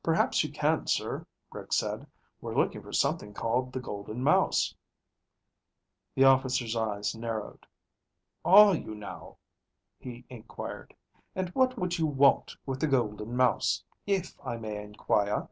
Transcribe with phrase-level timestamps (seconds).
[0.00, 2.06] "Perhaps you can, sir," Rick said.
[2.40, 4.72] "We're looking for something called the Golden Mouse."
[6.14, 7.66] The officer's eyes narrowed.
[8.44, 9.38] "Are you now?"
[9.98, 10.94] he inquired.
[11.34, 15.48] "And what would you want with the Golden Mouse, if I may inquire?"